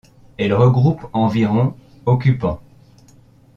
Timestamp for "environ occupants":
1.13-2.59